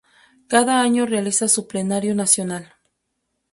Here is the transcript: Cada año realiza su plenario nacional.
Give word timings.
Cada 0.47 0.81
año 0.81 1.05
realiza 1.05 1.47
su 1.47 1.67
plenario 1.67 2.15
nacional. 2.15 2.73